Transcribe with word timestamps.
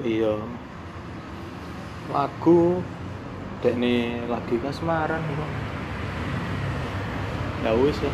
iya? 0.00 0.32
Lagu. 2.08 2.80
Dek 3.62 3.78
nih 3.78 4.26
lagi 4.26 4.58
kasmaran 4.58 5.22
kok. 5.22 5.50
Ya 7.62 7.70
wis 7.78 7.94
ya. 8.02 8.10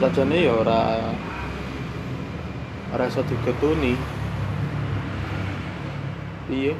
Sajane 0.00 0.38
ya 0.46 0.52
ora 0.54 0.78
ora 2.94 3.04
iso 3.10 3.22
digetuni. 3.26 3.92
Iya. 6.50 6.74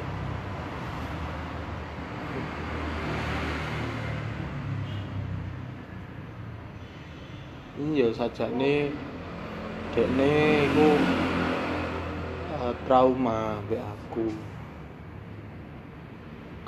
Iya 7.77 8.07
sajane 8.15 8.89
dekne 9.97 10.69
iku 10.69 10.93
eh, 12.53 12.73
trauma 12.85 13.57
mbek 13.65 13.81
aku. 13.81 14.29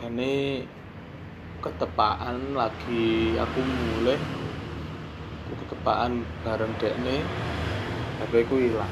Kene 0.02 0.66
ketepaan 1.62 2.58
lagi 2.58 3.38
aku 3.38 3.62
mulai 3.62 4.18
aku 5.46 5.54
ketepaan 5.62 6.26
bareng 6.42 6.74
dekne 6.82 7.22
HP 8.18 8.50
ku 8.50 8.58
ilang. 8.58 8.90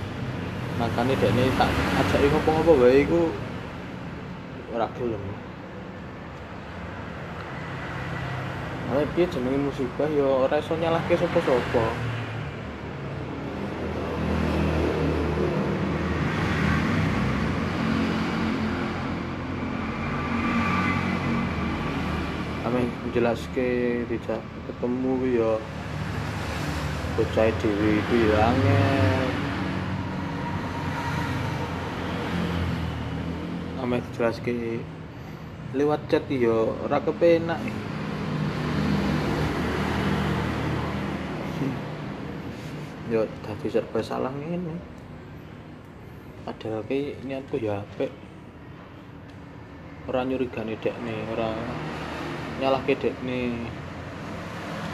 Makanya 0.77 1.17
dekne 1.17 1.49
tak 1.57 1.73
ajak 2.05 2.29
ngopo-ngopo 2.29 2.77
wae 2.77 3.01
iku 3.01 3.33
ora 4.77 4.85
gelem. 5.01 5.23
Nah, 8.87 9.03
piye 9.17 9.25
jenenge 9.27 9.59
musibah? 9.65 10.07
Ya 10.13 10.23
ora 10.23 10.61
iso 10.61 10.77
nyalahke 10.77 11.17
sapa-sapa. 11.17 12.06
Ame 23.07 23.15
menjelaske 23.15 24.03
tidak 24.11 24.43
ketemu 24.67 25.39
ya 25.39 25.55
bocah 27.15 27.47
dhewe 27.55 28.03
iku 28.03 28.15
ya 28.19 28.51
angel. 28.51 29.27
Dijelaske 33.87 34.83
lewat 35.71 36.03
chat 36.11 36.27
ya 36.27 36.51
ora 36.83 36.99
kepenak. 36.99 37.63
yo 43.15 43.23
dadi 43.39 43.71
serba 43.71 44.03
salah 44.03 44.35
ngene 44.35 44.75
padahal 46.43 46.83
ki 46.91 47.23
niatku 47.23 47.55
ya 47.55 47.79
apik 47.79 48.11
ora 50.11 50.27
nyurigani 50.27 50.75
dekne 50.75 51.15
ora 51.31 51.55
nyalahke 52.57 52.97
dekne 52.97 53.69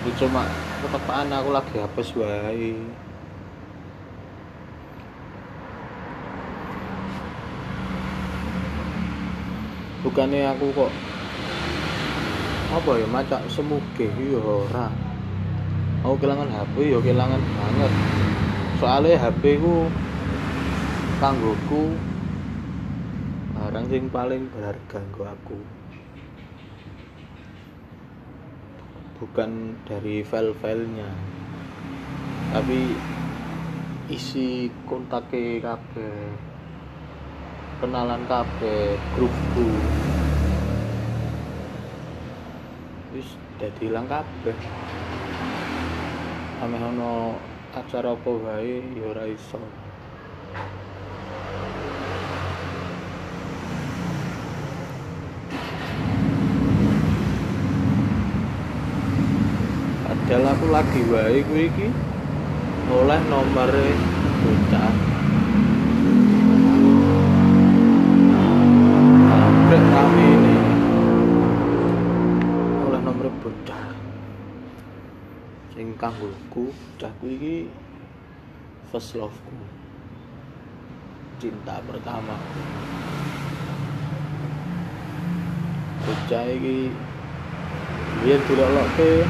Itu 0.03 0.27
cuma 0.27 0.43
ketepaan 0.83 1.31
aku 1.31 1.49
lagi 1.55 1.79
hapus 1.79 2.11
wae. 2.19 2.75
Bukannya 10.03 10.43
aku 10.51 10.75
kok 10.75 10.91
apa 12.75 12.91
ya 12.99 13.07
macak 13.07 13.41
semuge? 13.47 14.11
Ya 14.11 14.43
ora. 14.43 14.91
Aku 16.03 16.19
kehilangan 16.19 16.51
HP 16.51 16.75
ya 16.91 16.99
kehilangan 16.99 17.39
banget. 17.39 17.91
Soalnya 18.83 19.15
HP 19.23 19.63
ku 19.63 19.87
kanggoku 21.23 21.95
barang 23.55 23.87
sing 23.87 24.11
paling 24.11 24.51
berharga 24.51 24.99
nggo 24.99 25.23
aku 25.23 25.55
bukan 29.23 29.79
dari 29.87 30.19
file-filenya. 30.19 31.07
Tapi 32.51 32.91
isi 34.11 34.67
kontaknya 34.83 35.63
kabeh 35.63 36.15
kenalan 37.79 38.27
kabeh 38.27 38.99
grupku. 39.15 39.67
Wis 43.15 43.39
dadi 43.63 43.87
ilang 43.87 44.11
kabeh. 44.11 44.57
Ame 46.59 46.77
ono 46.83 47.39
acara 47.71 48.11
apa 48.11 48.29
wae 48.29 48.85
ya 48.95 49.07
ora 49.09 49.25
iso 49.25 49.59
padahal 60.33 60.55
aku 60.55 60.62
lagi 60.73 61.05
wae 61.05 61.45
kuwi 61.45 61.69
iki. 61.69 61.87
Oleh 62.89 63.21
nomere 63.29 63.93
bocah. 64.41 64.93
Sampai 69.29 69.79
rame 69.93 70.25
ini. 70.33 70.57
Oleh 72.89 72.99
nomor 73.05 73.29
bocah. 73.45 73.85
Sing 75.77 75.93
kanggoku 75.93 76.73
bocahku 76.73 77.25
iki 77.29 77.69
first 78.89 79.13
love 79.13 79.37
ku 79.45 79.53
cinta 81.37 81.85
pertama. 81.85 82.33
Bocah 86.01 86.43
iki 86.49 86.89
biar 88.25 88.41
dilolokke 88.49 89.21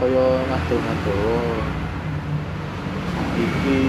kaya 0.00 0.26
ngado-ngado 0.48 1.20
iki 3.36 3.80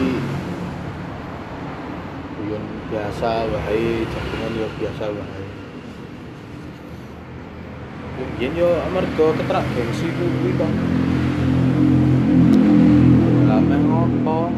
guyon 2.35 2.63
biasa 2.91 3.47
wae 3.47 4.03
jagungan 4.11 4.59
ya 4.59 4.67
biasa 4.75 5.07
wae 5.07 5.43
Yen 8.41 8.57
yo 8.57 8.69
amarga 8.85 9.37
ketrak 9.37 9.65
gengsi 9.73 10.09
kuwi. 10.17 10.53
Lah 13.45 13.61
meh 13.61 13.81
ngopo? 13.81 14.49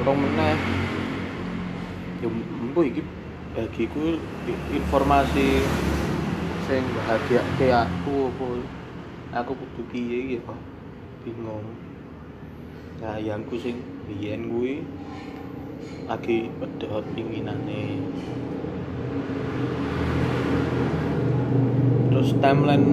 Kurang 0.00 0.16
meneh. 0.16 0.56
Yo 2.24 2.28
empu 2.32 2.80
iki 2.88 3.00
bagiku 3.52 4.16
informasi 4.72 5.60
sing 6.64 6.82
bahagiake 6.96 7.68
aku 7.68 8.32
apa? 8.32 8.48
Aku 9.44 9.52
kudu 9.56 9.82
piye 9.92 10.16
iki 10.24 10.36
kok 10.44 10.56
bingung. 11.24 11.64
Nah, 13.00 13.20
yangku 13.20 13.60
sing 13.60 13.80
biyen 14.08 14.48
kuwi 14.48 14.84
lagi 16.08 16.48
pedot 16.56 17.04
pinginane. 17.12 18.00
Terus 22.08 22.28
timeline 22.40 22.88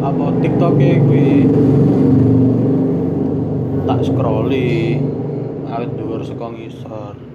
apa 0.00 0.24
tiktoknya 0.40 1.02
gue 1.04 1.28
tak 3.84 4.00
scrolli 4.08 5.00
awet 5.68 5.90
dhuwur 5.96 6.20
saka 6.24 6.46
ngisor 6.52 7.25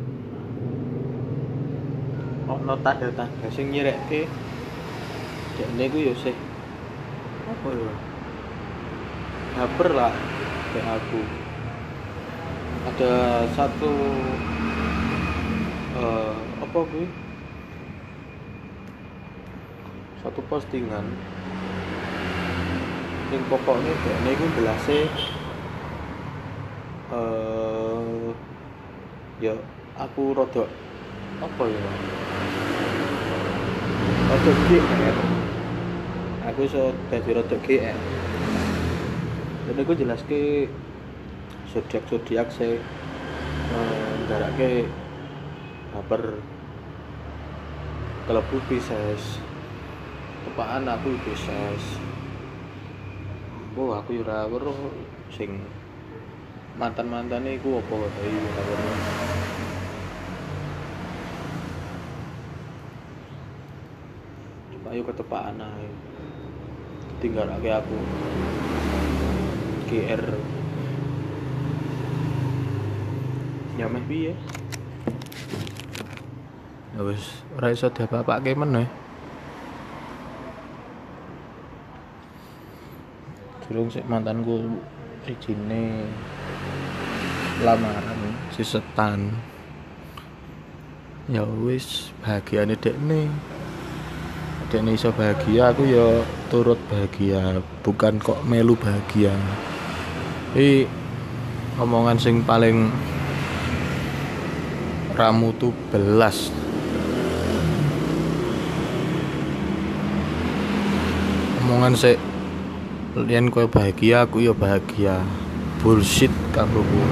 ono 2.61 2.77
tanda-tanda 2.85 3.49
sing 3.49 3.73
nyirekke. 3.73 4.29
Dekne 5.57 5.85
ku 5.89 5.97
yo 5.97 6.13
sih 6.13 6.37
apa 7.49 7.67
ya? 7.73 7.93
Baper 9.57 9.89
lah 9.97 10.13
kayak 10.71 11.01
aku. 11.01 11.21
Ada 12.81 13.11
satu 13.57 13.93
eh 15.97 16.37
apa 16.61 16.79
gue 16.85 17.07
satu 20.21 20.39
postingan. 20.45 21.05
Yang 23.33 23.43
pokoknya 23.49 23.93
dekne 24.05 24.29
iku 24.37 24.45
belase 24.53 24.99
eh 27.09 28.29
ya 29.41 29.57
aku 29.97 30.37
rodok 30.37 30.69
apa 31.41 31.63
ya 31.65 31.83
rodok 34.41 34.57
GR 34.73 35.17
aku 36.49 36.65
iso 36.65 36.89
dadi 37.13 37.29
rodok 37.29 37.61
GR 37.61 37.99
dan 39.69 39.75
aku 39.77 39.93
jelas 39.93 40.17
ke 40.25 40.65
zodiak 41.69 42.01
zodiak 42.09 42.49
saya 42.49 42.81
eh, 43.69 44.13
ngarake 44.25 44.89
baper 45.93 46.41
kelebu 48.25 48.57
Pisces 48.65 49.38
tepaan 50.49 50.89
aku 50.89 51.13
Pisces. 51.21 52.01
Oh 53.77 53.94
aku 53.94 54.17
yo 54.17 54.25
ora 54.25 54.49
weruh 54.49 54.89
sing 55.29 55.53
mantan-mantane 56.81 57.61
iku 57.61 57.77
apa 57.77 57.94
wae 57.94 58.33
ora 58.41 58.61
weruh 58.65 58.97
ayo 64.91 65.07
ketepaan 65.07 65.55
ae. 65.55 65.88
Tinggal 67.23 67.47
lagi 67.47 67.71
aku. 67.71 67.95
GR 69.88 70.23
ya 73.79 73.88
meh 73.88 74.03
piye? 74.03 74.35
Ya 76.91 77.01
wis 77.07 77.39
ora 77.55 77.71
iso 77.71 77.88
diapa-apake 77.88 78.51
meneh. 78.51 78.85
Durung 83.63 83.87
sik 83.87 84.03
mantanku 84.11 84.75
rijine 85.23 86.11
lamaran 87.63 88.35
si 88.51 88.67
setan. 88.67 89.39
Ya 91.31 91.47
wis 91.47 92.11
bahagiane 92.19 92.75
dekne 92.75 93.31
dekne 94.71 94.95
iso 94.95 95.12
bahagia 95.12 95.75
aku 95.75 95.83
ya 95.83 96.23
turut 96.47 96.79
bahagia. 96.88 97.59
Bukan 97.83 98.23
kok 98.23 98.39
melu 98.47 98.79
bahagia. 98.79 99.35
Ini 100.56 100.88
omongan 101.75 102.15
sing 102.15 102.39
paling 102.47 102.88
ramu 105.12 105.51
tuh 105.59 105.75
belas. 105.91 106.56
Omongan 111.68 111.94
sih 112.00 112.15
lian 113.19 113.51
kowe 113.51 113.68
bahagia 113.68 114.23
aku 114.23 114.39
ya 114.39 114.56
bahagia. 114.56 115.19
Bullshit 115.83 116.31
kanggoku 116.56 117.03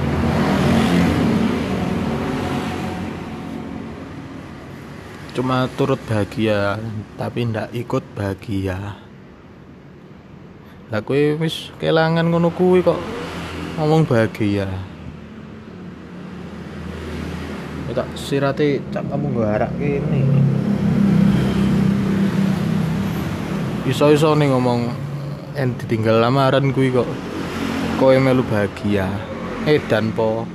cuma 5.30 5.70
turut 5.78 5.98
bahagia 6.06 6.78
tapi 7.14 7.46
ndak 7.46 7.70
ikut 7.70 8.02
bahagia. 8.18 8.98
Lah 10.90 11.00
kowe 11.06 11.38
wis 11.38 11.70
kelangan 11.78 12.26
ngono 12.26 12.50
kuwi 12.50 12.82
kok 12.82 12.98
ngomong 13.78 14.02
bahagia. 14.06 14.66
Tak 17.90 18.06
sirate 18.14 18.78
cak 18.94 19.02
kamu 19.10 19.34
nggarak 19.34 19.70
kene. 19.74 20.22
Iso-iso 23.86 24.34
nih 24.38 24.50
ngomong 24.54 24.90
en 25.58 25.74
ditinggal 25.74 26.22
lamaran 26.22 26.70
kuwi 26.70 26.94
kok 26.94 27.08
kowe 27.98 28.14
melu 28.18 28.46
bahagia. 28.46 29.10
Edan 29.66 30.14
po 30.14 30.46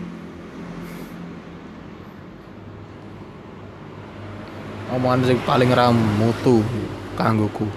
omongan 4.95 5.27
sing 5.27 5.39
paling 5.43 5.71
ramu 5.75 6.31
tuh 6.39 6.63
kanggoku. 7.19 7.67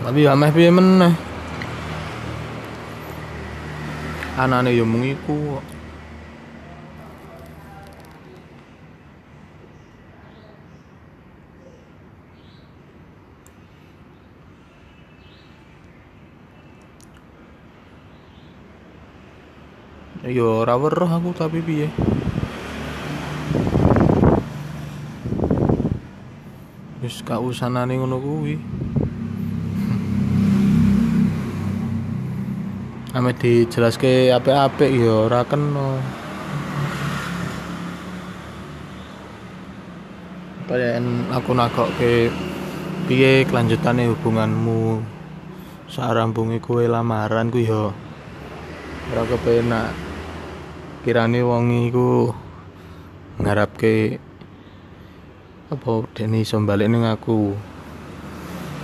Tapi 0.00 0.26
ya 0.26 0.32
meh 0.34 0.50
piye 0.50 0.72
meneh? 0.72 1.14
Anane 4.40 4.72
yo 4.72 4.88
mung 4.88 5.04
iku 5.04 5.60
yo 20.28 20.60
ora 20.60 20.76
weruh 20.76 21.08
aku 21.08 21.32
tapi 21.32 21.64
piye? 21.64 21.88
Wis 27.00 27.24
kausanane 27.24 27.96
ngono 27.96 28.20
kuwi. 28.20 28.60
Ame 33.16 33.32
dijelaske 33.32 34.28
apik-apik 34.28 34.92
ya 34.92 35.24
ora 35.24 35.40
kena. 35.48 35.96
Kalian 40.68 41.32
aku 41.32 41.56
nakokke 41.56 42.28
piye 43.08 43.48
kelanjutane 43.48 44.04
hubunganmu? 44.12 45.00
Sarambungi 45.88 46.60
kue 46.60 46.84
lamaran 46.86 47.48
ku 47.48 47.58
yo 47.58 47.96
ora 49.10 49.26
kepenak 49.26 50.09
kirane 51.00 51.40
wong 51.40 51.88
iku 51.88 52.28
ngarapke 53.40 54.20
apa 55.72 56.04
dene 56.12 56.44
iso 56.44 56.60
balik 56.60 56.92
ning 56.92 57.08
aku 57.08 57.56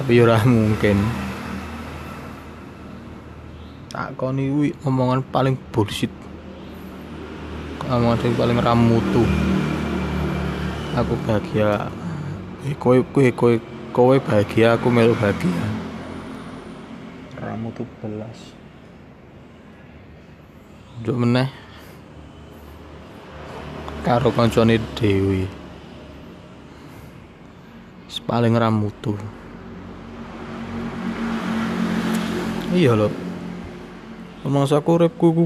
tapi 0.00 0.20
ora 0.20 0.40
mungkin. 0.44 0.96
Tak 3.92 4.16
koni 4.16 4.48
kuwi 4.48 4.68
omongan 4.84 5.24
paling 5.28 5.60
bullshit. 5.72 6.12
Omongan 7.84 8.32
paling 8.32 8.58
ramutu 8.64 9.24
aku 10.96 11.16
bahagia. 11.28 11.92
Kowe 12.80 13.04
kowe 13.12 13.28
kowe 13.32 13.54
kowe 13.92 14.16
bahagia 14.24 14.76
aku 14.80 14.88
melu 14.88 15.12
bahagia. 15.12 15.64
Ramutu 17.40 17.84
belas. 18.00 18.56
Juk 21.04 21.16
meneh 21.20 21.65
karo 24.06 24.30
kancane 24.30 24.78
dhewe 24.94 25.50
paling 28.26 28.54
ramutu 28.54 29.18
iya 32.74 32.92
lho. 32.98 33.08
Mangsa 34.46 34.78
uripku 34.78 35.26
ku 35.34 35.44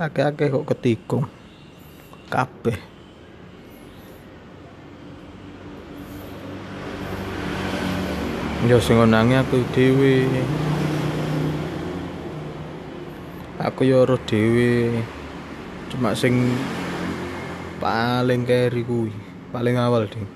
akeh-akeh 0.00 0.48
kok 0.48 0.68
ketikung. 0.72 1.26
Kabeh. 2.32 2.78
Ya 8.64 8.78
sing 8.80 8.96
ngonangi 8.96 9.36
aku 9.36 9.60
dhewe. 9.76 10.30
Aku 13.60 13.84
ya 13.84 14.00
ora 14.00 14.16
dhewe. 14.16 15.02
Cuma 15.92 16.16
sing 16.16 16.56
paling 17.82 18.46
keri 18.46 18.86
kuwi. 18.86 19.10
Paling 19.50 19.74
awal 19.74 20.06
ding 20.06 20.30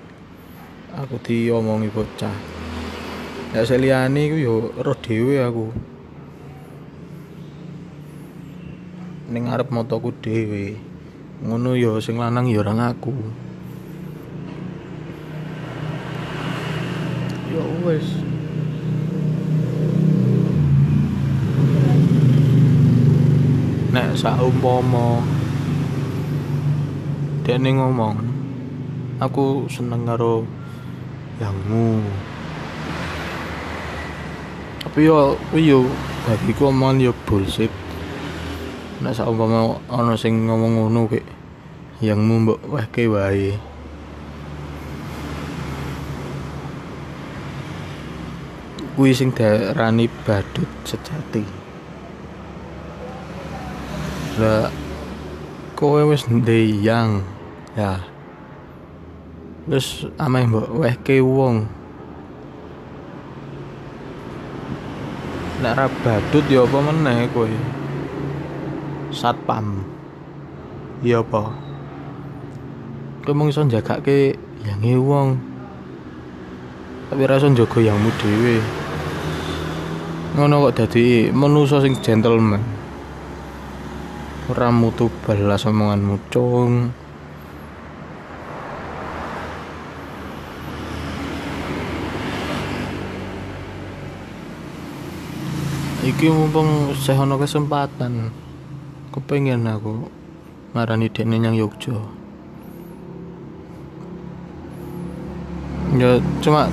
aku 0.91 1.15
diomongi 1.23 1.87
bocah. 1.87 2.35
Ya 3.55 3.63
seliyane 3.63 4.27
iku 4.27 4.37
yo 4.37 4.55
roh 4.75 4.97
dhewe 4.99 5.39
aku. 5.39 5.71
Ning 9.31 9.47
ngarep 9.47 9.71
motoku 9.71 10.11
dhewe 10.19 10.75
ngono 11.39 11.79
yo 11.79 12.03
sing 12.03 12.19
lanang 12.19 12.49
yo 12.51 12.65
ora 12.65 12.73
ngaku 12.75 13.13
yo 17.53 17.63
wes. 17.87 18.07
Nek 23.93 24.19
saumpama 24.19 25.36
dene 27.47 27.79
ngomong 27.79 28.19
aku 29.23 29.71
seneng 29.71 30.03
karo 30.03 30.43
yangmu. 31.39 32.03
Tapi 34.83 35.07
yo 35.07 35.39
yo 35.55 35.87
bagiku 36.27 36.67
omongan 36.67 37.07
yo 37.07 37.15
bullshit. 37.23 37.71
Nek 38.99 39.15
saumpama 39.15 39.79
ana 39.87 40.19
sing 40.19 40.43
ngomong 40.43 40.91
ngono 40.91 41.07
kek 41.07 41.23
yangmu 42.03 42.43
mbok 42.43 42.67
wehke 42.67 43.07
wae. 43.07 43.55
Kuwi 48.99 49.15
sing 49.15 49.31
diarani 49.31 50.11
badut 50.27 50.67
sejati. 50.83 51.47
Lah 54.35 54.67
kowe 55.77 56.01
wis 56.09 56.25
ndeyang 56.25 57.36
ya. 57.77 58.01
Terus 59.69 60.09
ameh 60.17 60.49
mbok 60.49 60.81
wehke 60.81 61.21
wong. 61.21 61.69
Nek 65.61 65.73
ra 65.77 65.85
badut 66.01 66.45
ya 66.49 66.65
apa 66.65 66.77
meneh 66.81 67.29
kowe? 67.29 67.49
Satpam. 69.13 69.85
Iya 71.05 71.21
apa? 71.21 71.53
Kowe 73.21 73.33
mung 73.37 73.53
iso 73.53 73.61
jagake 73.69 74.33
yang 74.65 74.81
wong. 75.05 75.37
Tapi 77.13 77.21
ra 77.29 77.37
iso 77.37 77.47
njaga 77.53 77.77
yangmu 77.77 78.09
dhewe. 78.17 78.57
Ngono 80.37 80.69
kok 80.69 80.75
dadi 80.81 81.29
manusa 81.33 81.81
sing 81.81 81.97
gentleman. 82.01 82.61
Ora 84.47 84.71
mutu 84.71 85.11
balas 85.25 85.67
omonganmu 85.67 86.15
cung 86.31 86.93
iki 96.07 96.31
mumpung 96.31 96.95
saya 96.95 97.27
ono 97.27 97.35
kesempatan 97.35 98.31
kepengen 99.11 99.67
aku 99.67 100.07
marani 100.71 101.11
dene 101.11 101.35
nyang 101.35 101.59
Yogyo 101.59 101.99
ya 105.99 106.19
cuma 106.43 106.71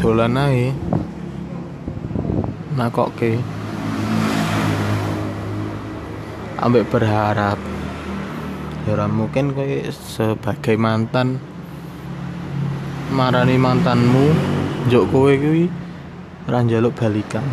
dolan 0.00 0.36
ae. 0.36 0.72
Nakoke 2.72 3.36
ambek 6.60 6.88
berharap. 6.88 7.60
Ya 8.88 9.04
mungkin 9.06 9.52
kowe 9.52 9.76
sebagai 9.92 10.80
mantan 10.80 11.36
marani 13.12 13.60
mantanmu 13.60 14.32
njuk 14.88 15.04
kowe 15.12 15.32
kuwi 15.36 15.68
ora 16.48 16.64
balikan 16.96 17.44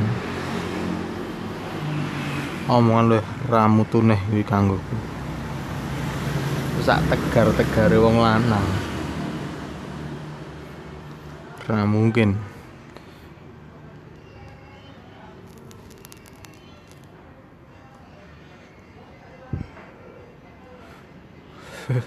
omongan 2.68 3.16
lu 3.16 3.20
ramu 3.48 3.88
tuneh 3.88 4.20
kuwi 4.28 4.44
kanggo. 4.44 4.76
Sak 6.84 7.00
tegar-tegare 7.08 7.96
wong 8.00 8.20
lanang. 8.20 8.68
Ra 11.68 11.88
mungkin. 11.88 12.36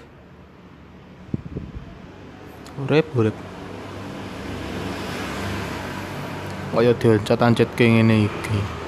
Urip 2.85 3.09
urip. 3.17 3.37
Kaya 6.71 6.97
dioncot-ancet 6.97 7.69
ke 7.77 7.85
ngene 7.85 8.25
iki 8.25 8.80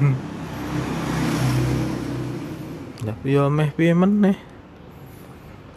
hmm. 0.00 0.16
ya 3.28 3.52
meh 3.52 3.68
piye 3.76 3.92
meneh 3.92 4.36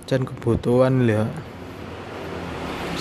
jan 0.07 0.23
kebutuhan 0.23 1.03
lho 1.03 1.27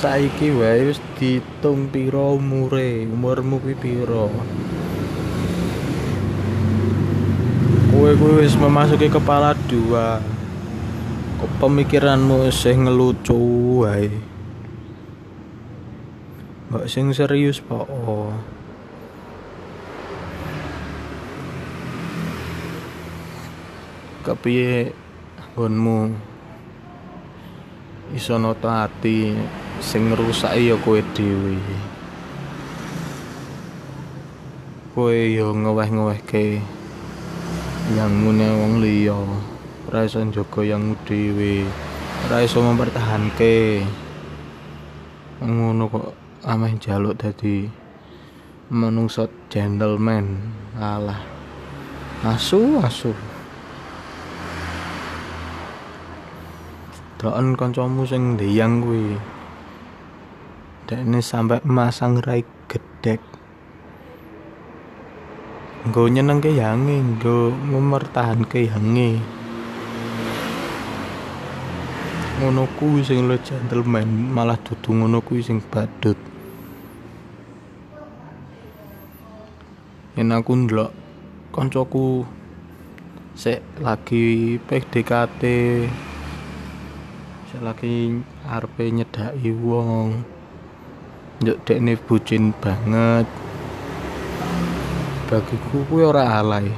saiki 0.02 0.50
wae 0.50 0.90
wis 0.90 0.98
ditung 1.14 1.86
pira 1.86 2.34
umure. 2.34 3.06
Umurmu 3.06 3.62
kuwi 3.62 3.78
pira? 3.78 4.26
Kowe 7.94 8.10
kuwi 8.18 8.42
wis 8.42 8.58
memasuki 8.58 9.06
kepala 9.06 9.54
dua. 9.70 10.18
Kok 11.38 11.50
pemikiranmu 11.62 12.50
sing 12.50 12.90
ngelucu 12.90 13.38
wae? 13.86 14.10
Mbak 16.74 16.90
sing 16.90 17.14
serius 17.14 17.62
po 17.62 17.86
kepiye 24.22 24.94
nggonmu? 25.52 26.14
Iso 28.14 28.38
nata 28.38 28.86
ati 28.86 29.34
sing 29.82 30.08
ngrusaki 30.08 30.70
ya 30.70 30.76
kowe 30.78 31.02
dhewe. 31.12 31.58
Kowe 34.94 35.16
yo 35.32 35.50
ngeweh-ngewehke 35.50 36.62
yang 37.98 38.12
mune 38.14 38.46
wong 38.46 38.74
liya. 38.78 39.18
Ora 39.90 40.06
iso 40.06 40.22
njaga 40.22 40.62
yang 40.62 40.94
dhewe. 41.02 41.66
Ora 42.28 42.46
iso 42.46 42.62
mempertahanke. 42.62 43.82
Ngono 45.42 45.90
kok 45.90 46.06
ameh 46.46 46.78
jaluk 46.78 47.18
dadi 47.18 47.66
menungso 48.70 49.26
gentleman. 49.50 50.38
Alah 50.78 51.32
asu 52.22 52.78
asu 52.78 53.10
doan 57.22 57.54
kancamu 57.54 58.02
sing 58.02 58.34
ndeyang 58.34 58.82
kuwi. 58.82 59.14
Dekne 60.90 61.22
sampe 61.22 61.62
masang 61.62 62.18
rai 62.18 62.42
gedek 62.66 63.22
nggo 65.82 66.10
nyenengke 66.10 66.50
yange 66.50 66.98
nggo 66.98 67.54
memertahanke 67.54 68.66
yange 68.70 69.18
ngono 72.38 72.66
kuwi 72.74 73.06
sing 73.06 73.30
lo 73.30 73.38
gentleman 73.38 74.06
malah 74.34 74.58
dudu 74.58 74.90
ngono 74.90 75.22
kuwi 75.22 75.46
sing 75.46 75.62
badut. 75.62 76.18
Yen 80.18 80.34
aku 80.34 80.52
ndelok 80.58 80.90
kancaku 81.54 82.26
sik 83.38 83.62
lagi 83.78 84.58
PDKT 84.66 85.42
lagi 87.60 88.24
arepe 88.48 88.88
nyedaki 88.88 89.52
wong. 89.52 90.24
Njuk 91.44 91.60
dekne 91.68 92.00
bucin 92.00 92.56
banget. 92.56 93.28
Bagiku 95.28 95.84
kuwi 95.90 96.08
ora 96.08 96.40
alay. 96.40 96.72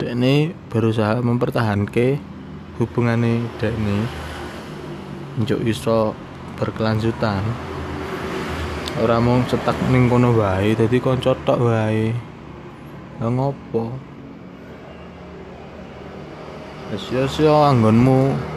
Dekne 0.00 0.56
berusaha 0.72 1.20
mempertahanke 1.20 2.16
hubungane 2.80 3.44
dekne. 3.60 4.08
Njuk 5.36 5.60
iso 5.68 6.16
berkelanjutan. 6.56 7.44
Ora 9.04 9.20
mau 9.20 9.44
cetak 9.44 9.76
ning 9.92 10.08
kono 10.08 10.32
wae 10.32 10.72
dadi 10.72 10.96
kanca 10.96 11.36
tok 11.44 11.60
wae. 11.60 12.16
Lha 13.20 13.26
ngopo? 13.28 13.92
Sia-sia 16.88 17.68
anggonmu 17.68 18.56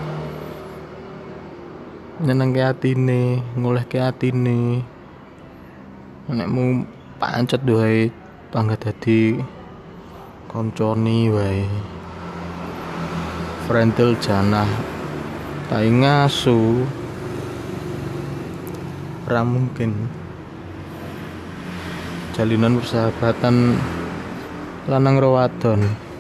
nyenengke 2.21 2.61
atine 2.61 3.41
ngolehke 3.57 3.97
atine. 3.97 4.85
Nekmu 6.31 6.85
pancet 7.17 7.65
wae 7.65 8.13
tangga 8.53 8.77
dadi 8.77 9.41
konconi 10.47 11.27
wae. 11.33 11.65
Frentil 13.65 14.15
janah 14.21 14.69
tai 15.67 15.89
ngasu. 15.89 16.85
Ora 19.27 19.41
mungkin. 19.41 19.91
Jalinan 22.31 22.79
persahabatan 22.79 23.75
lanang 24.89 25.21
rawadon 25.21 26.11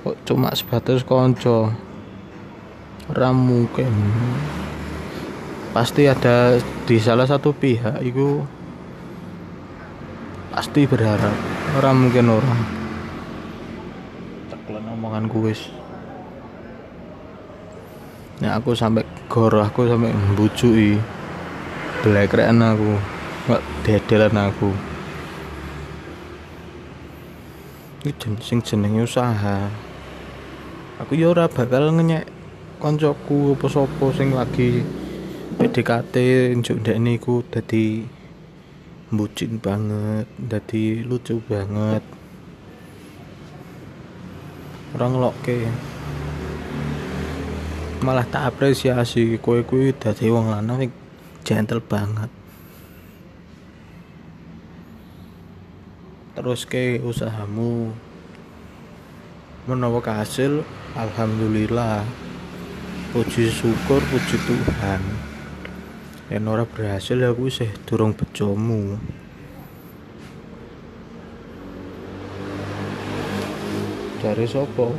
kok 0.00 0.16
cuma 0.24 0.48
sebatas 0.56 1.04
konco 1.04 1.68
ora 3.12 3.36
mungkin 3.36 3.92
pasti 5.70 6.10
ada 6.10 6.58
di 6.86 6.98
salah 6.98 7.30
satu 7.30 7.54
pihak 7.54 8.02
itu 8.02 8.42
pasti 10.50 10.82
berharap. 10.86 11.34
Orang 11.78 12.10
mungkin 12.10 12.26
orang 12.26 12.60
teklan 14.50 14.86
omongan 14.90 15.30
wis. 15.38 15.70
Ya 18.42 18.58
aku 18.58 18.74
sampai 18.74 19.06
goroh 19.30 19.62
aku 19.62 19.86
sampai 19.86 20.10
mbujui 20.10 20.98
belekrean 22.02 22.58
aku 22.58 22.98
nggak 23.46 23.62
dedelan 23.86 24.36
aku. 24.50 24.70
Ini 28.00 28.16
sing 28.40 28.64
jenenge 28.64 29.04
usaha. 29.04 29.68
Aku 31.04 31.12
ya 31.14 31.30
ora 31.30 31.46
bakal 31.46 31.92
ngenyek 31.92 32.26
koncoku 32.80 33.54
apa 33.54 34.06
sing 34.16 34.32
lagi 34.32 34.80
PDKT 35.58 36.14
njuk 36.54 36.78
ndekne 36.84 37.18
iku 37.18 37.42
dadi 37.48 38.04
bucin 39.10 39.58
banget, 39.58 40.30
dadi 40.38 41.02
lucu 41.02 41.42
banget. 41.48 42.04
Orang 44.94 45.18
loke 45.18 45.58
malah 48.04 48.24
tak 48.28 48.54
apresiasi 48.54 49.40
kowe 49.42 49.60
kuwi 49.66 49.90
dadi 49.96 50.30
wong 50.30 50.52
lanang 50.52 50.86
gentle 51.42 51.82
banget. 51.82 52.30
terus 56.40 56.64
ke 56.64 56.96
usahamu 57.04 57.92
menawa 59.68 60.00
hasil 60.00 60.64
alhamdulillah 60.96 62.00
puji 63.12 63.52
syukur 63.52 64.00
puji 64.08 64.40
Tuhan 64.48 65.04
yen 66.30 66.46
ora 66.46 66.62
berhasil 66.62 67.18
ya 67.18 67.34
kuwi 67.34 67.50
sih 67.50 67.66
durung 67.90 68.14
bejomu. 68.14 68.94
Dari 74.22 74.46
sopo? 74.46 74.94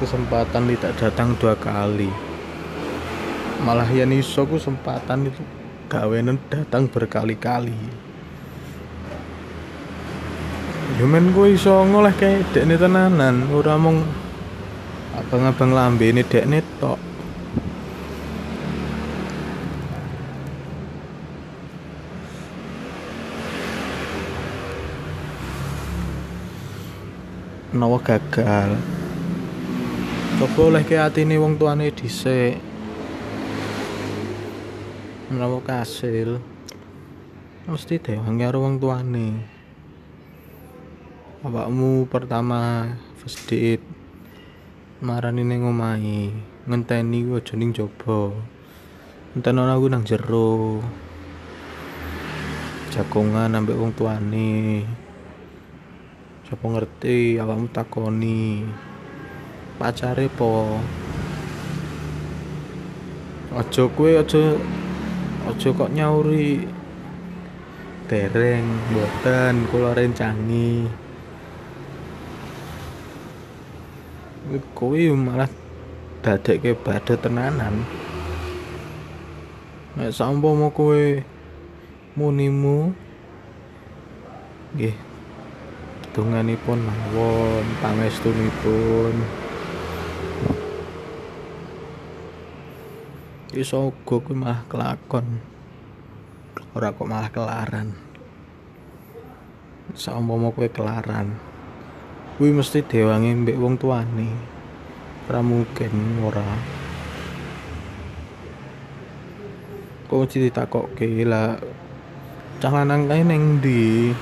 Kesempatan 0.00 0.64
tidak 0.72 0.96
datang 0.96 1.36
dua 1.36 1.52
kali. 1.60 2.08
Malah 3.68 3.88
yang 3.92 4.16
iso 4.16 4.48
kesempatan 4.48 5.28
itu 5.28 5.44
gawenan 5.92 6.40
datang 6.48 6.88
berkali-kali. 6.88 7.76
Cuman 10.96 11.36
gue 11.36 11.52
iso 11.52 11.84
ngoleh 11.84 12.16
kayak 12.16 12.48
dek 12.56 12.80
tenanan. 12.80 13.44
Ora 13.52 13.76
mong 13.76 14.00
abang-abang 15.20 15.76
lambe 15.76 16.08
ini 16.08 16.24
dek 16.24 16.48
tok 16.80 17.15
nawa 27.76 28.00
gagal. 28.00 28.80
Coba 30.36 30.60
oleh 30.68 30.84
ke 30.84 30.96
ini 31.20 31.36
wong 31.36 31.56
tuane 31.60 31.92
dhisik. 31.92 32.60
Menawa 35.32 35.60
kasil. 35.64 36.40
Mesti 37.68 38.00
dewangi 38.00 38.44
karo 38.44 38.64
wong 38.64 38.76
tuane. 38.80 39.28
Awakmu 41.44 42.08
pertama 42.08 42.90
first 43.20 43.44
date 43.48 43.84
marani 45.00 45.44
ning 45.44 45.64
ngenteni 46.66 47.28
aja 47.32 47.54
ning 47.56 47.70
jaba. 47.76 48.32
Enten 49.36 49.60
ana 49.60 49.76
aku 49.76 49.86
nang 49.92 50.04
jero. 50.04 50.80
Jagongan 52.92 53.52
ambek 53.56 53.76
wong 53.76 53.92
tuane 53.92 54.84
Sapa 56.46 56.62
ngerti 56.62 57.42
awakmu 57.42 57.66
takoni. 57.74 58.62
Pacare 59.82 60.30
po 60.30 60.78
aja 63.50 63.82
kowe 63.90 64.10
aja 64.14 64.54
aja 65.50 65.68
kok 65.74 65.90
nyauri. 65.90 66.62
Dereng 68.06 68.62
mboten 68.62 69.66
kula 69.74 69.90
rencangi 69.98 70.86
kowe 74.70 75.02
malah 75.18 75.50
dadekke 76.22 76.78
badhe 76.78 77.18
tenanan. 77.18 77.82
Nek 79.98 80.14
sampama 80.14 80.70
kowe 80.70 81.26
munimu 82.14 82.94
nggih 84.78 85.05
donganipun 86.16 86.80
mawon 86.80 87.66
pangestunipun. 87.84 89.14
Iso 93.52 93.92
uga 93.92 94.16
kuwi 94.24 94.32
malah 94.32 94.64
kelakon. 94.64 95.44
Ora 96.72 96.96
kok 96.96 97.04
malah 97.04 97.28
kelaran. 97.28 97.92
Saumpama 99.92 100.56
kowe 100.56 100.64
kelaran. 100.72 101.36
Kuwi 102.40 102.48
mesti 102.56 102.80
dewangi 102.80 103.36
mbek 103.36 103.60
wong 103.60 103.76
tuane. 103.76 104.32
Ora 105.28 105.44
mungkin 105.44 105.92
ora. 106.24 106.48
Kok 110.08 110.16
mesti 110.16 110.48
ditakokke? 110.48 111.28
Lah 111.28 111.60
cah 112.56 112.72
lanang 112.72 113.04
kae 113.04 113.20
ning 113.20 113.60
ndi 113.60 114.16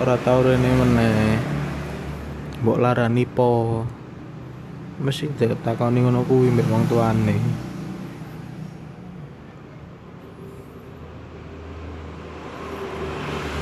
ora 0.00 0.16
tau 0.16 0.40
rene 0.40 0.70
meneh. 0.72 1.36
Mbok 2.64 2.78
larani 2.80 3.28
po. 3.28 3.82
Mesti 5.02 5.28
ditakoni 5.34 6.00
ngono 6.00 6.24
kuwi 6.24 6.48
mbek 6.54 6.68
wong 6.72 6.84
tuane. 6.88 7.36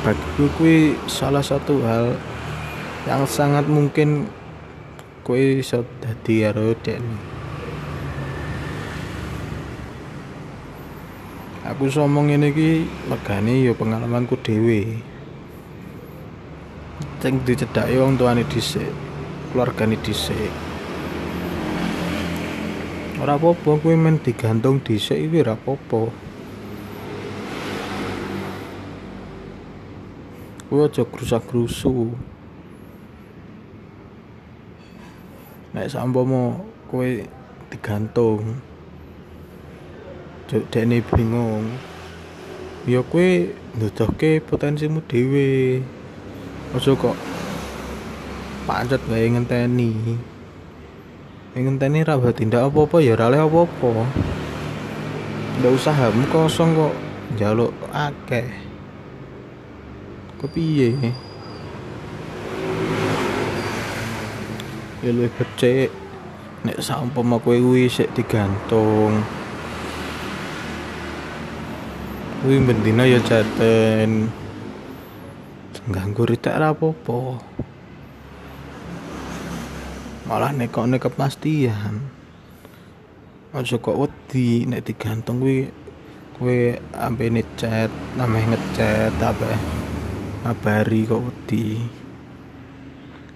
Bagiku 0.06 0.44
kuwi 0.54 0.94
salah 1.10 1.42
satu 1.42 1.82
hal 1.82 2.14
yang 3.08 3.26
sangat 3.26 3.66
mungkin 3.66 4.30
kuwi 5.26 5.64
iso 5.64 5.82
dadi 5.98 6.46
karo 6.46 6.76
aku 11.70 11.86
somong 11.86 12.28
ngene 12.28 12.50
iki 12.50 12.84
megane 13.06 13.62
ya 13.62 13.72
pengalamanku 13.72 14.34
dhewe 14.42 15.00
sing 17.20 17.44
dicedhaki 17.44 18.00
wong 18.00 18.16
tuane 18.16 18.48
dhisik 18.48 18.88
keluargane 19.52 20.00
dhisik. 20.00 20.48
Ora 23.20 23.36
apa-apa 23.36 23.76
kuwi 23.76 23.92
men 24.00 24.16
digantung 24.24 24.80
dhisik 24.80 25.20
iki 25.20 25.44
ora 25.44 25.52
apa-apa. 25.52 26.08
Kuwi 30.72 30.80
aja 30.80 31.04
grusak-grusu. 31.04 32.16
Nek 35.76 35.92
sampama 35.92 36.56
kowe 36.88 37.10
digantung 37.68 38.64
dene 40.50 40.98
bingung 41.04 41.70
ya 42.88 43.04
kowe 43.06 43.54
nduduhke 43.78 44.42
potensimu 44.42 44.98
dhewe 45.06 45.78
aja 46.70 46.94
kok 46.94 47.16
pancet 48.62 49.02
wae 49.10 49.26
ngenteni. 49.26 50.14
Ngenteni 51.50 52.06
ra 52.06 52.14
tindak 52.30 52.70
apa-apa 52.70 53.02
ya 53.02 53.18
oleh 53.18 53.42
apa-apa. 53.42 54.06
Ndak 55.58 55.74
usahamu 55.74 56.22
kosong 56.30 56.78
kok 56.78 56.94
njaluk 57.34 57.74
akeh. 57.90 58.46
Kepiye 60.38 61.10
ya 65.02 65.10
luwih 65.10 65.32
becik. 65.34 65.90
Nek 66.60 66.78
saumpama 66.78 67.40
kowe 67.42 67.56
kuwi 67.56 67.90
sik 67.90 68.14
digantung. 68.14 69.26
Kuwi 72.40 72.56
bendina 72.62 73.04
ya 73.08 73.18
jaten 73.20 74.39
ganggu 75.90 76.22
ritek 76.22 76.54
ra 76.54 76.70
apa-apa. 76.70 77.42
Malah 80.30 80.54
nekone 80.54 81.02
kepastian 81.02 81.98
aja 83.50 83.76
kok 83.82 83.98
wedi 83.98 84.62
nek 84.62 84.86
digantung 84.86 85.42
kuwi 85.42 85.66
kowe 86.38 86.58
ambene 86.94 87.42
chat 87.58 87.90
nameh 88.14 88.46
ngechat 88.46 89.10
apa 89.18 89.58
ngabari 90.46 91.02
kok 91.10 91.22
wedi. 91.26 91.82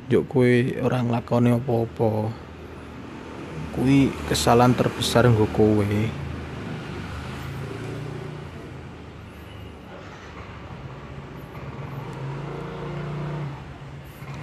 Juk 0.06 0.30
kowe 0.30 0.54
ora 0.86 1.02
nglakoni 1.02 1.50
apa-apa. 1.58 2.30
Kuwi 3.74 4.14
kesalahan 4.30 4.78
terbesar 4.78 5.26
nggo 5.26 5.50
kowe 5.50 6.23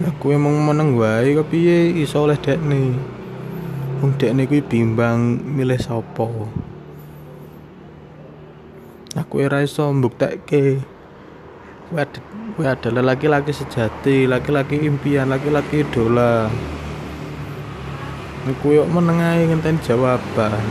Lah 0.02 0.10
kowe 0.18 0.34
mung 0.34 0.66
meneng 0.66 0.98
wae 0.98 1.38
kepiye 1.38 1.94
iso 2.02 2.26
oleh 2.26 2.34
dekne. 2.34 2.98
Wong 4.02 4.18
dekne 4.18 4.50
kuwi 4.50 4.66
bimbang 4.66 5.38
milih 5.38 5.78
sapa. 5.78 6.26
Aku 9.14 9.46
ora 9.46 9.62
iso 9.62 9.86
mbuktekke. 9.94 10.82
Kowe 12.58 12.66
adalah 12.66 13.14
laki-laki 13.14 13.54
sejati, 13.54 14.26
laki-laki 14.26 14.82
impian, 14.82 15.30
laki-laki 15.30 15.86
idola. 15.86 16.50
Kowe 18.42 18.74
kok 18.82 18.90
meneng 18.90 19.22
ae 19.22 19.46
ngenteni 19.46 19.86
jawaban. 19.86 20.66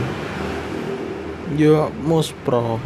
Yo 1.55 1.87
muspro. 2.03 2.83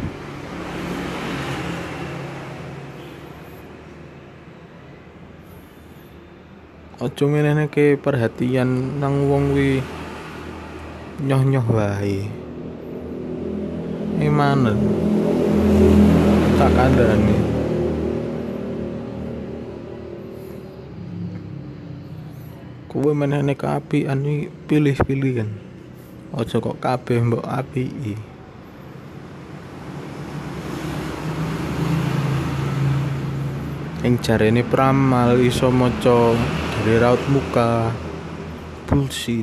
Aja 7.06 7.22
ngenehke 7.22 7.94
perhatian 8.02 8.98
nang 8.98 9.30
wong 9.30 9.54
kuwi 9.54 9.78
nyoh-nyoh 11.22 11.66
wae. 11.70 12.26
Imanen. 14.18 15.06
tak 16.56 16.72
kandhani 16.72 17.36
kowe 22.88 23.12
menehne 23.12 23.52
keapian 23.52 24.24
iki 24.24 24.48
pilih-pilih 24.64 25.32
kan 25.36 25.50
aja 26.32 26.56
kok 26.56 26.80
kabeh 26.80 27.20
mbok 27.28 27.44
apiki 27.44 28.16
ing 34.00 34.16
jarene 34.24 34.64
pramal 34.64 35.36
iso 35.36 35.68
maca 35.68 36.32
dari 36.86 37.02
raut 37.02 37.18
muka. 37.34 37.90
Bullshit. 38.86 39.42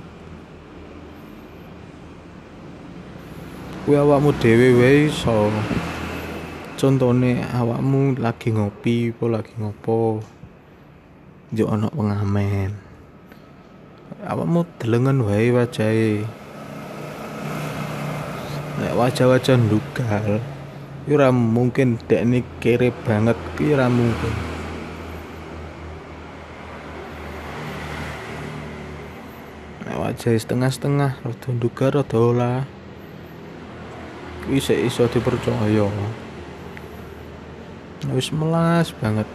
Kuwi 3.83 3.99
awakmu 3.99 4.31
dhewe 4.39 4.79
wae 4.79 5.11
iso 5.11 5.51
contone 6.79 7.43
awakmu 7.51 8.15
lagi 8.15 8.55
ngopi 8.55 9.11
apa 9.11 9.25
lagi 9.27 9.51
ngopo? 9.59 10.23
Yo 11.51 11.67
pengamen. 11.67 12.79
Awakmu 14.23 14.63
delengen 14.79 15.27
wae 15.27 15.51
wajahe. 15.51 16.23
Wajah-wajah 18.79 19.59
ndugal 19.59 20.39
ora 21.11 21.27
mungkin 21.35 21.99
dekne 22.07 22.47
kere 22.63 22.95
banget 23.03 23.35
ki 23.59 23.75
ora 23.75 23.91
mungkin 23.91 24.52
nek 30.13 30.21
wajah 30.29 30.37
setengah-setengah 30.45 31.25
rada 31.25 31.49
nduga 31.49 31.89
rada 31.89 32.17
olah. 32.21 32.61
Kuwi 34.45 34.61
sik 34.61 34.77
iso 34.85 35.09
dipercaya. 35.09 35.89
Wis 38.13 38.29
melas 38.29 38.93
banget. 39.01 39.25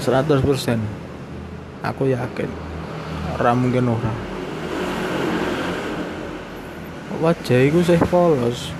100% 0.00 0.80
aku 1.84 2.08
yakin. 2.08 2.48
Ora 3.36 3.52
mungkin 3.52 3.92
ora. 3.92 4.16
Wajah 7.20 7.60
iku 7.68 7.84
sih 7.84 8.00
polos. 8.08 8.72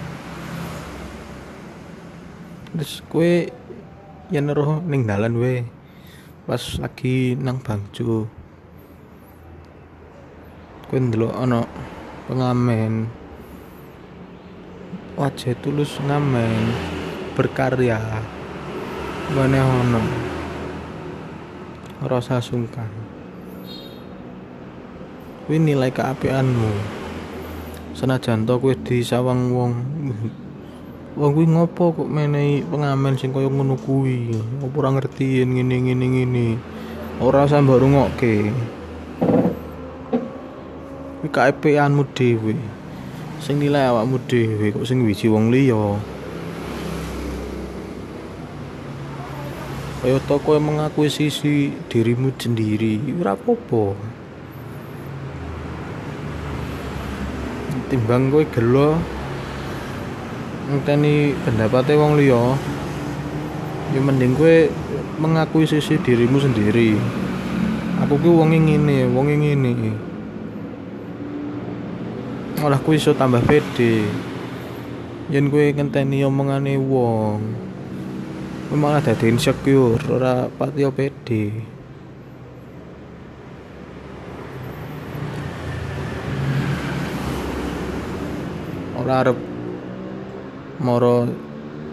Terus 2.72 3.04
kue 3.12 3.52
yen 4.32 4.48
roh 4.48 4.80
ning 4.80 5.04
dalan 5.04 5.36
we 5.36 5.68
pas 6.48 6.80
lagi 6.80 7.36
nang 7.36 7.60
bangju 7.60 8.37
kue 10.88 10.96
ndelok 11.04 11.36
ana 11.36 11.68
pengamen. 12.24 13.12
Wajah 15.20 15.52
tulus 15.60 16.00
ngamen 16.00 16.72
berkarya. 17.36 18.00
Mana 19.36 19.60
ono. 19.60 20.00
Rasa 22.08 22.40
sungkan. 22.40 22.88
Kuwi 25.44 25.60
nilai 25.60 25.92
keapianmu. 25.92 26.72
Senajan 27.92 28.48
to 28.48 28.56
kowe 28.56 28.72
disawang 28.72 29.52
wong 29.52 29.72
wong 31.18 31.30
kuwi 31.36 31.52
ngopo 31.52 31.92
kok 32.00 32.08
menehi 32.08 32.64
pengamen 32.64 33.20
sing 33.20 33.36
kaya 33.36 33.52
ngono 33.52 33.76
kuwi? 33.76 34.32
Ora 34.72 34.88
ngerti 34.96 35.44
ngene 35.44 35.84
ngene 35.84 36.06
ngene 36.16 36.46
ora 37.20 37.44
usah 37.44 37.58
rungokke 37.60 38.54
kuwi 41.28 41.52
kaepeanmu 41.52 42.04
dhewe. 42.16 42.56
Sing 43.44 43.60
nilai 43.60 43.84
awakmu 43.92 44.18
dhewe 44.28 44.72
kok 44.72 44.88
sing 44.88 45.04
wiji 45.04 45.28
wong 45.28 45.52
liya? 45.52 46.00
Kaya 50.00 50.16
to 50.24 50.36
kowe 50.40 50.56
mengakuisisi 50.56 51.72
dirimu 51.92 52.32
sendiri. 52.40 52.96
Ora 53.20 53.36
apa-apa. 53.36 53.92
Timbang 57.92 58.32
kowe 58.32 58.44
gelo 58.48 58.96
ngenteni 60.68 61.32
pendapatnya 61.44 61.96
wong 61.96 62.16
liya 62.16 62.56
ya 63.96 64.00
mending 64.00 64.32
kowe 64.36 64.68
mengakui 65.20 65.68
sisi 65.68 66.00
dirimu 66.00 66.40
sendiri. 66.40 66.96
Aku 68.00 68.16
ki 68.16 68.30
wong 68.32 68.56
ngene 68.56 69.12
wong 69.12 69.28
ngene 69.28 70.07
malah 72.58 72.82
kowe 72.82 72.94
iso 72.94 73.14
tambah 73.14 73.42
pede. 73.46 74.02
Yen 75.30 75.46
kowe 75.46 75.62
ngenteni 75.62 76.26
omongane 76.26 76.74
wong 76.74 77.40
malah 78.74 79.00
dadi 79.00 79.30
insecure 79.30 80.02
ora 80.10 80.50
pati 80.50 80.82
pede. 80.90 81.44
Ora 88.98 89.22
arep 89.22 89.38
moro 90.82 91.30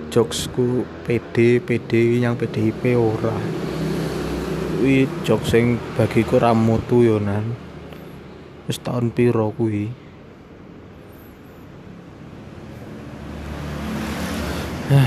jokesku 0.10 0.84
PD 1.06 1.62
PD 1.62 2.21
yang 2.25 2.34
PDIP 2.36 2.97
ora. 2.97 3.38
Kuwi 4.75 5.08
jokes 5.23 5.54
sing 5.54 5.78
bagiku 5.93 6.41
ra 6.41 6.51
mutu 6.58 7.06
yo 7.06 7.21
nan. 7.21 7.56
Piro 9.13 9.54
kuwi 9.54 10.05
ya 14.86 15.02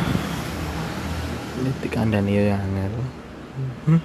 ini 1.58 1.70
dikandani 1.82 2.34
ya 2.34 2.58
angel. 2.58 2.94
Hmm? 3.86 4.02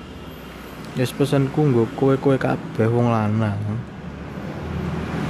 ya 0.94 1.02
yes, 1.02 1.14
pesanku 1.14 1.66
nggo 1.66 1.90
kowe-kowe 1.98 2.38
kabeh 2.38 2.86
wong 2.86 3.10
lanang. 3.10 3.58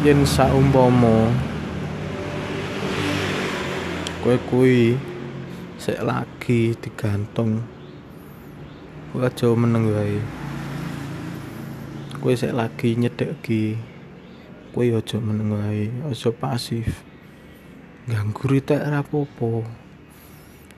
Yen 0.03 0.27
saumpama 0.27 1.31
kowe 4.19 4.35
kuwi 4.51 4.99
sik 5.79 6.03
lagi 6.03 6.75
digantung 6.75 7.63
kowe 9.15 9.23
aja 9.23 9.47
meneng 9.55 9.95
wae. 9.95 10.19
Kowe 12.19 12.35
sik 12.35 12.51
lagi 12.51 12.99
nyedeki 12.99 13.79
kowe 14.75 14.83
aja 14.91 15.17
meneng 15.23 15.55
wae. 15.55 15.87
Aja 16.11 16.35
pasif. 16.35 17.03
Ganggu 18.11 18.43
ritek 18.51 18.83
ora 18.83 18.99
apa-apa 18.99 19.82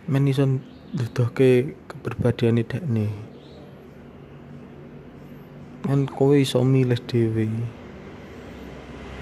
men 0.05 0.29
iso 0.29 0.45
nduduhke 0.93 1.73
keberbadiane 1.89 2.61
dekne 2.61 3.09
kan 5.85 6.09
kowe 6.09 6.33
iso 6.33 6.65
milih 6.65 6.97
dhewe. 7.05 7.45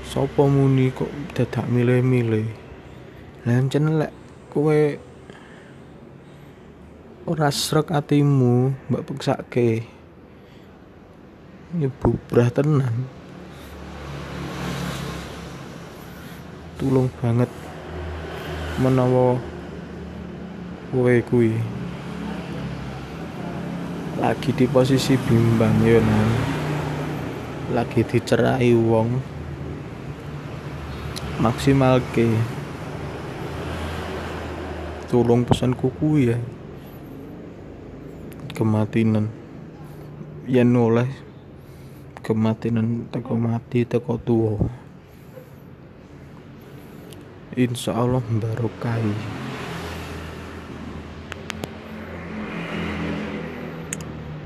Sapa 0.08 0.48
muni 0.48 0.96
kok 0.96 1.12
dadak 1.36 1.68
milih-milih? 1.68 2.48
Lah 3.44 3.60
encen 3.60 4.00
lek 4.00 4.16
kowe 4.48 4.80
ora 7.28 7.52
srek 7.52 7.92
atimu 7.92 8.72
mbak 8.88 9.04
peksake 9.04 9.84
bubrah 12.00 12.48
tenan. 12.48 13.12
Tulung 16.80 17.12
banget 17.20 17.52
menawa 18.80 19.36
kowe 20.94 21.16
kuwi. 21.26 21.58
Lagi 24.22 24.54
di 24.54 24.70
posisi 24.70 25.18
bimbang 25.18 25.82
ya 25.82 25.98
nan. 25.98 26.30
Lagi 27.74 28.06
dicerai 28.06 28.78
wong. 28.78 29.10
Maksimal 31.42 31.98
ke. 32.14 32.30
Tolong 35.10 35.42
pesan 35.42 35.74
kuku 35.74 36.30
ya. 36.30 36.38
Kematinan. 38.54 39.34
Yen 40.46 40.78
oleh 40.78 41.10
kematinan 42.22 43.10
teko 43.10 43.36
mati 43.36 43.84
teko 43.84 44.16
tua 44.16 44.56
insya 47.54 48.00
Allah 48.00 48.24
barokai 48.24 49.43